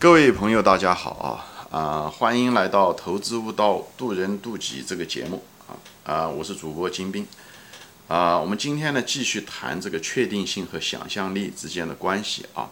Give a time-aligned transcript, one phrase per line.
[0.00, 1.78] 各位朋友，大家好啊！
[1.78, 5.76] 啊，欢迎来到《投资悟道，渡人渡己》这个节目啊
[6.10, 6.26] 啊！
[6.26, 7.26] 我是主播金兵
[8.08, 8.38] 啊。
[8.38, 12.70] 我们今天呢，继续谈这个确定性和想象力之间的关系啊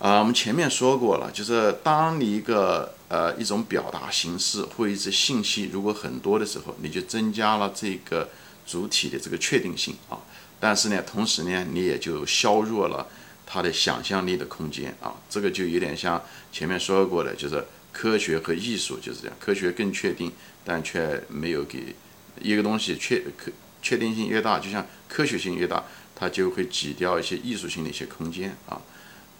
[0.00, 0.18] 啊！
[0.18, 8.28] 我们前面说过了，就是当你一个呃一种表达形式或一些信息如果很多的时候，你就增加了这个
[8.66, 10.18] 主体的这个确定性啊。
[10.58, 13.06] 但是呢，同时呢，你也就削弱了。
[13.52, 20.32] 它的想象力的空间啊，这个就有点像前面说过的，就是科学和艺术就是这样，科学更确定，
[20.64, 21.94] 但却没有给
[22.40, 25.84] 一个东西确可确定性越大，就像科学性越大，
[26.16, 28.80] 它就会挤掉一些艺术性的一些空间啊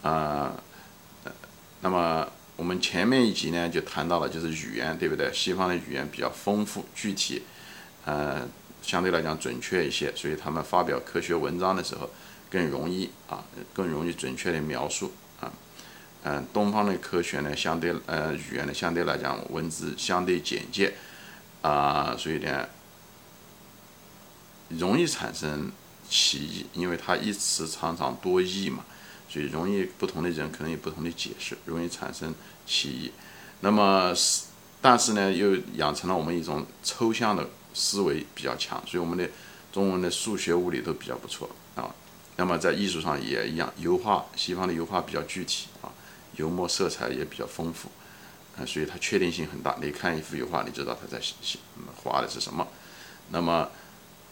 [0.03, 0.63] 啊。
[1.81, 5.33] 那么我们前面一集呢就谈到了，就是语言对不对？
[5.33, 7.45] 西方的语言比较丰富具体，
[8.05, 8.47] 呃，
[8.83, 12.11] 相对来讲准确一些，所以他们发表科学文章的时候。
[12.53, 13.43] 更容易啊，
[13.73, 15.11] 更容易准确的描述
[15.41, 15.51] 啊，
[16.23, 20.93] 嗯，东方的科学呢，相对呃语言呢，相对来讲文字相对简洁
[21.63, 22.69] 啊，所以呢，
[24.69, 25.73] 容易产生
[26.11, 28.85] 歧义，因为它一词常常多义嘛，
[29.31, 32.35] 所以容易不同的人可能有不同的解释，容易产生
[32.67, 33.13] 歧义。
[33.61, 34.43] 那么是，
[34.83, 39.27] 但是呢，又养成了我们一种抽象的思维比较强，所以我们的
[39.73, 41.89] 中文的数学、物理都比较不错啊。
[42.37, 45.93] 那么在艺术上也一样，油画西方的油画比较具体啊，
[46.37, 47.89] 油墨色彩也比较丰富，
[48.57, 49.77] 啊，所以它确定性很大。
[49.83, 51.59] 你看一幅油画，你知道它在写
[52.03, 52.67] 画的是什么。
[53.31, 53.69] 那么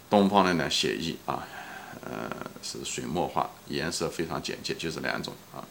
[0.09, 1.47] 东方的呢，写意啊，
[2.03, 2.31] 呃，
[2.63, 5.63] 是水墨画，颜色非常简洁，就是两种啊，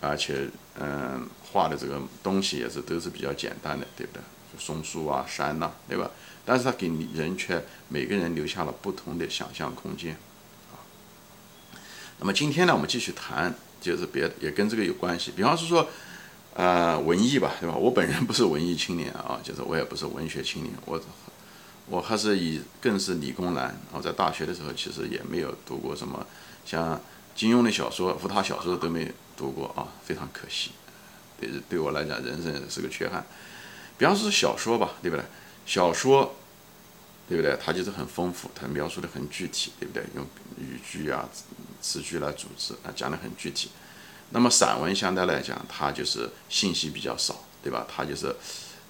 [0.00, 4.22] 而且嗯，画的这个东西也是都是比较简单的，对不对？
[4.58, 6.10] 松树啊，山呐，对吧？
[6.44, 10.16] 但是它给人却每个人留下了不同的想象空间。
[12.20, 15.32] 那么今天呢，我们继续谈，就是别也跟这个有关系。
[15.34, 15.88] 比方是说，
[16.52, 17.74] 呃，文艺吧，对吧？
[17.74, 21.00] 我本人不是文艺青年啊，就是我也不是文学青年，我
[21.86, 23.74] 我还是以更是理工男。
[23.90, 26.26] 我在大学的时候，其实也没有读过什么
[26.66, 27.00] 像
[27.34, 30.72] 金庸的小说、福他小说都没读过啊，非常可惜。
[31.40, 33.24] 对对我来讲，人生是个缺憾。
[33.96, 35.24] 比方说小说吧，对不对？
[35.64, 36.34] 小说。
[37.30, 37.56] 对不对？
[37.64, 40.02] 它就是很丰富，它描述的很具体，对不对？
[40.16, 40.26] 用
[40.58, 41.28] 语句啊、
[41.80, 43.70] 词句来组织啊，讲的很具体。
[44.30, 47.86] 那么散文相对来讲，它就是信息比较少，对吧？
[47.88, 48.34] 它就是，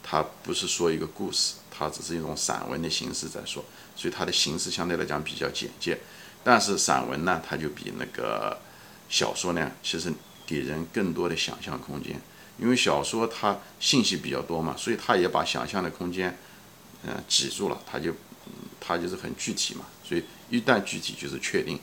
[0.02, 3.62] 它不是说一个故事，它只是一种散文的形式在说，
[3.94, 5.98] 所以它的形式相对来讲比较简洁。
[6.42, 8.58] 但是散文呢，它就比那个
[9.10, 10.10] 小说呢，其实
[10.46, 12.18] 给人更多的想象空间，
[12.58, 16.38] 因为小说它信息比较多嘛，所以它也把想象的空间，
[17.04, 18.14] 嗯，挤住了，它就。
[18.80, 21.78] 它就是很具体嘛，所以一旦具体就是确定，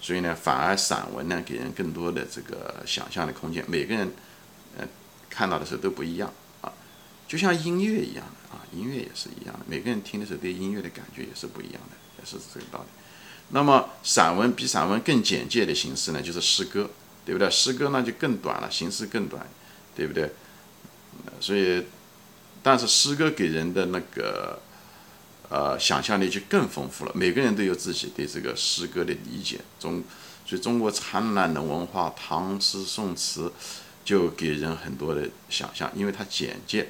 [0.00, 3.62] 所以呢，反而散文呢给人更多的这个想象的空间。
[3.68, 4.10] 每个人，
[4.78, 4.88] 呃，
[5.28, 6.32] 看到的时候都不一样
[6.62, 6.72] 啊，
[7.28, 12.86] 就像音乐一样的啊，音乐也是一样的，每个人听的时候对音乐的感觉也是不一样的，也是这个道理。
[13.50, 16.90] 那么散文比散文更简洁的形式呢，就是诗歌，
[17.26, 17.50] 对不对？
[17.50, 19.46] 诗歌呢就更短了，形式更短，
[19.94, 20.32] 对不对？
[21.38, 21.84] 所以，
[22.62, 24.58] 但是诗歌给人的那个。
[25.48, 27.12] 呃，想象力就更丰富了。
[27.14, 29.60] 每个人都有自己对这个诗歌的理解。
[29.78, 30.02] 中，
[30.46, 33.52] 所以中国灿烂的文化，唐诗宋词，
[34.02, 36.88] 就给人很多的想象，因为它简洁，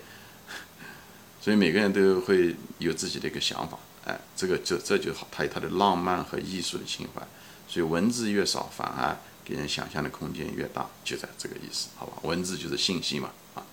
[1.40, 3.76] 所以每个人都会有自己的一个想法。
[4.04, 7.22] 哎，这个这这就好，它有它的浪漫和艺术的情怀。
[7.68, 12.18] 所以文字越少，反而给人想象的空间越大，就在这个意思，好吧？
[12.22, 13.66] 文字就是信息嘛，啊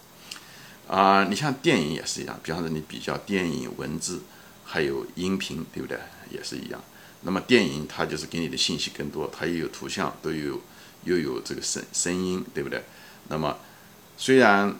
[0.87, 4.23] 啊，你像电影也是一样，比方说你比较电影文字。
[4.71, 5.97] 还有音频，对不对？
[6.29, 6.79] 也是一样。
[7.21, 10.61] 那么电影它就是给你的信息更多，它又有图像，都有
[11.05, 12.83] 又有这个声声音，对不对？
[13.29, 13.57] 那么
[14.15, 14.75] 虽然，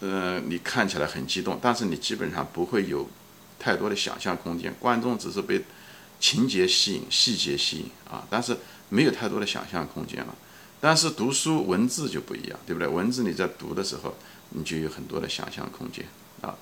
[0.00, 3.08] 呃，你看起来很激动，但是你基本上不会有
[3.58, 4.74] 太多的想象空间。
[4.80, 5.64] 观众只是被
[6.18, 8.56] 情节吸引、细节吸引啊，但是
[8.88, 10.34] 没有太多的想象空间了。
[10.80, 12.88] 但是读书文字就不一样，对不对？
[12.88, 14.16] 文字你在读的时候，
[14.50, 16.04] 你就有很多的想象空间
[16.40, 16.56] 啊。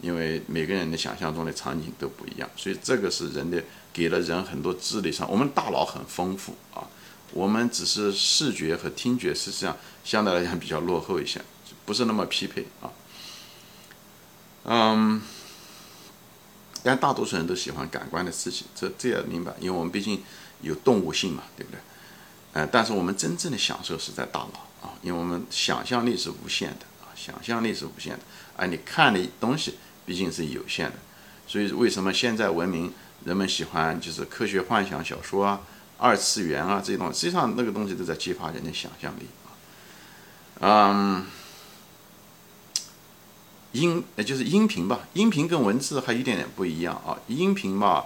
[0.00, 3.62] 因为每个人的想象中的场景都不一样，所以这个是人的
[3.92, 6.86] 给了人很多智力上，我们大脑很丰富啊，
[7.32, 11.40] 我们只是视觉和听觉实际上相对来讲比较落后一些，
[11.84, 12.92] 不是那么匹配啊。
[14.64, 15.22] 嗯，
[16.82, 20.22] 但大多数人都喜欢感官的刺激，这这也明白，因为我们毕竟
[20.60, 21.80] 有动物性嘛，对不对？
[22.52, 28.20] 呃，但是我们真正的享受是在大脑啊，因为我们想象力是无限的，想象力是无限的，
[28.56, 29.74] 而你看的东西。
[30.06, 30.94] 毕竟是有限的，
[31.48, 32.92] 所以为什么现在文明
[33.24, 35.60] 人们喜欢就是科学幻想小说啊、
[35.98, 39.50] 二次元啊这些东西，实际上那个东西都在激发人的想象力啊。
[40.60, 41.26] 嗯，
[43.72, 45.00] 音，呃，就是音频吧。
[45.14, 47.18] 音频跟文字还有一点点不一样啊。
[47.26, 48.04] 音频嘛，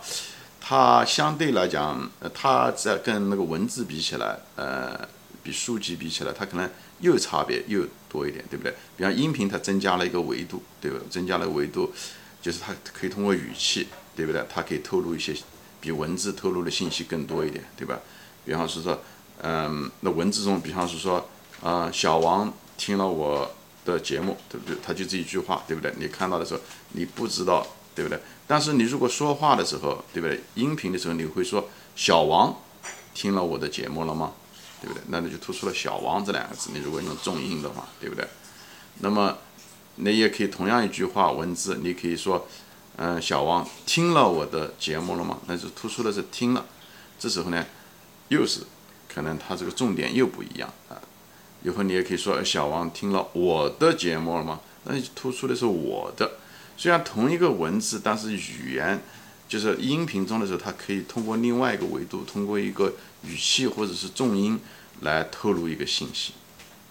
[0.59, 5.07] 它相对来讲，呃，它在跟那个文字比起来，呃，
[5.43, 6.67] 比书籍比起来，它可能
[7.01, 8.75] 又差别又多一点，对不对？
[8.97, 10.99] 比方音频，它增加了一个维度，对吧？
[11.11, 11.93] 增加了维度，
[12.41, 14.45] 就是它可以通过语气，对不对？
[14.53, 15.35] 它可以透露一些
[15.81, 17.99] 比文字透露的信息更多一点，对吧？
[18.45, 19.01] 比方是说，
[19.43, 21.29] 嗯，那文字中，比方是说，
[21.63, 23.51] 啊，小王听了我。
[23.83, 24.77] 的节目对不对？
[24.85, 25.91] 他就这一句话，对不对？
[25.97, 26.61] 你看到的时候，
[26.93, 28.21] 你不知道，对不对？
[28.47, 30.39] 但是你如果说话的时候，对不对？
[30.55, 31.67] 音频的时候，你会说
[31.97, 32.55] “小王
[33.15, 34.35] 听了我的节目了吗？”
[34.81, 35.03] 对不对？
[35.09, 36.71] 那你就突出了“小王”这两个字。
[36.73, 38.27] 你如果用重音的话，对不对？
[39.01, 39.39] 那么
[39.97, 42.47] 你也可以同样一句话文字，你可以说
[42.97, 46.67] “嗯，小王听了我的节目了吗？”那就突出的是听了。
[47.19, 47.65] 这时候呢，
[48.29, 48.61] 又是
[49.13, 50.97] 可能它这个重点又不一样啊。
[51.63, 54.61] 以后你也可以说小王听了我的节目了吗？
[54.85, 56.39] 那就突出的是我的。
[56.77, 59.03] 虽然同一个文字，但是语言
[59.51, 62.95] 就是音频中的时候，它可以通过另外一个维度，通过一个
[63.25, 64.61] 语气或者是重音
[65.01, 66.35] 来透露一个信息。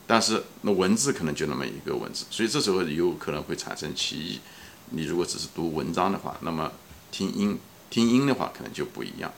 [0.05, 4.41] 但是那文字可能就那么一个文字，所以这时候有可能会产生歧义。
[4.89, 6.69] 你如果只是读文章的话，那么
[7.11, 7.57] 听音
[7.89, 9.31] 听音的话可能就不一样。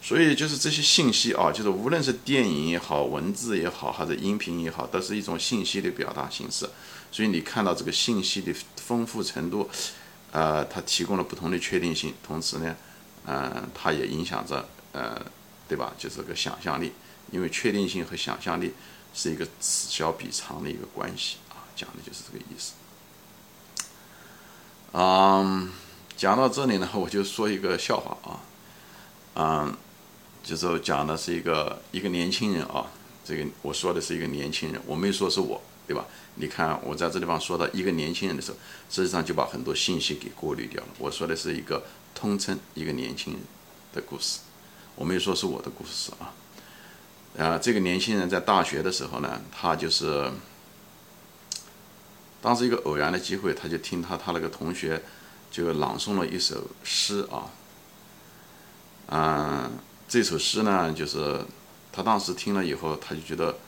[0.00, 6.66] 所以就是这些信息啊，就是无论是电影也好，文字也好，还是音频也好，都是一种信息的表达形式。
[7.12, 9.68] 所以你看到这个信息的丰富程度，
[10.32, 12.76] 呃，它提供了不同的确定性，同时呢，
[13.26, 15.20] 嗯，它也影响着，呃，
[15.68, 15.92] 对吧？
[15.98, 16.92] 就是个想象力，
[17.30, 18.74] 因为确定性和想象力
[19.14, 22.72] 是一个此消彼长的一个关系啊，讲的就是这个意思。
[24.92, 25.70] 嗯，
[26.16, 28.40] 讲到这里呢，我就说一个笑话啊，
[29.34, 29.76] 嗯。
[30.40, 32.86] 就是讲的是一个一个年轻人啊，
[33.22, 36.06] 这个我说的是一个年轻人，我没说是我，对吧？
[36.36, 38.58] 你看我在这地方说到一个年轻人的时候，
[38.88, 40.88] 实际上就把很多信息给过滤掉了。
[40.98, 41.82] 我说的是一个
[42.14, 43.42] 通称一个年轻人
[43.92, 44.40] 的故事，
[44.94, 46.34] 我没有说是我的故事啊。
[47.36, 50.30] 啊，这个年轻人在大学的时候呢，他就是
[52.42, 55.02] 当时一个偶然的机会，他就听他他那个同学
[55.50, 57.50] 就朗诵了一首诗啊，
[59.08, 59.78] 嗯。
[60.10, 61.44] 这首诗呢，就是
[61.92, 63.58] 他当时听了以后，他就觉得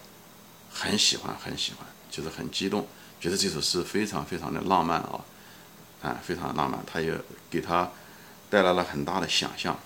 [0.72, 2.86] 很喜欢，很喜欢，就是很激动，
[3.20, 5.24] 觉得这首诗非常非常的浪漫啊，
[6.02, 7.14] 啊，非常浪漫，他也
[7.50, 7.90] 给他
[8.48, 9.78] 带来了很大的想象。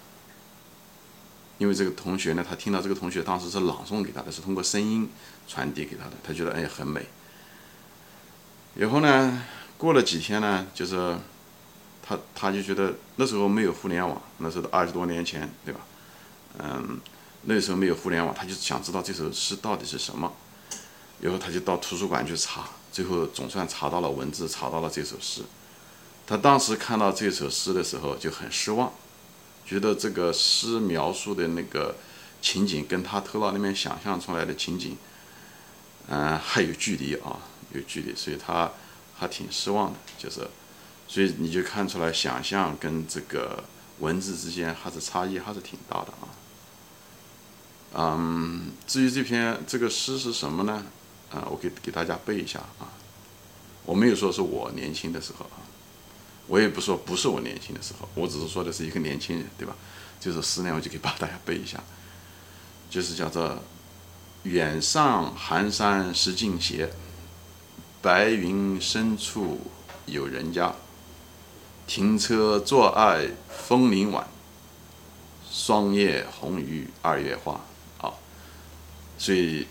[1.58, 5.08] 因为这个同学呢，他听到这个同学当时是朗诵给他的，是通过声音
[5.46, 7.06] 传递给他的，他觉得哎很美。
[8.76, 9.42] 以后呢，
[9.78, 11.16] 过了几天呢，就是
[12.02, 15.80] 他他就觉得那时候没有互联网，那时候二十多年前，对吧？
[16.58, 17.00] 嗯，
[17.42, 20.32] 那时候没有互联网，他就想知道这首诗到底是什么。
[21.24, 25.40] 然后他就到图书馆去查，最后总算查到了文字，查到了这首诗。
[26.26, 28.92] 他当时看到这首诗的时候就很失望，
[29.64, 31.96] 觉得这个诗描述的那个
[32.42, 34.98] 情景跟他头脑里面想象出来的情景，
[36.08, 37.38] 嗯，还有距离啊，
[37.72, 38.70] 有距离，所以他
[39.16, 39.98] 还挺失望的。
[40.18, 40.46] 就是，
[41.08, 43.64] 所以你就看出来，想象跟这个
[44.00, 46.28] 文字之间还是差异还是挺大的啊。
[47.96, 50.84] 嗯，至于这篇这个诗是什么呢？
[51.34, 52.86] 啊，我给给大家背一下啊。
[53.84, 55.58] 我没有说是我年轻的时候啊，
[56.46, 59.74] 我也不说不是我年轻的时候，我只是说的是一个年轻人，对吧？
[60.20, 61.82] 就是十年，我就给把大家背一下，
[62.88, 63.58] 就是叫做
[64.44, 66.90] “远上寒山石径斜，
[68.00, 69.60] 白云深处
[70.06, 70.74] 有人家。
[71.86, 73.28] 停车坐爱
[73.66, 74.26] 枫林晚，
[75.50, 77.60] 霜叶红于二月花。”
[78.00, 78.14] 啊
[79.18, 79.66] 所以，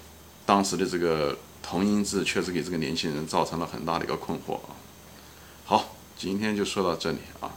[0.45, 4.75] 当时的这个同音字确实给这个年轻人造成了很大的一个困惑啊。
[5.65, 7.49] 好，今天就说到这里啊。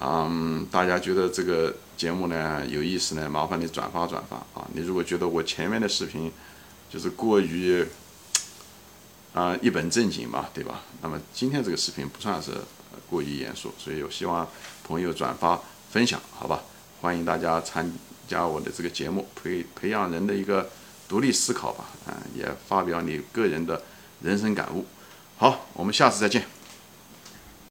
[0.00, 4.66] 嗯，大家觉得这个节目呢有意思呢，麻烦你转发转发啊。
[4.72, 6.32] 你如果觉得我前面的视频
[6.88, 7.84] 就是过于
[9.34, 10.80] 啊一本正经嘛，对吧？
[11.02, 12.52] 那么今天这个视频不算是
[13.10, 14.48] 过于严肃，所以我希望
[14.84, 16.62] 朋友转发分享，好吧？
[17.00, 17.92] 欢迎大家参
[18.28, 20.70] 加我的这个节目，培培养人的一个。
[21.10, 23.82] 独立思考吧，啊，也发表你个人的
[24.22, 24.86] 人生感悟。
[25.36, 26.44] 好，我们下次再见。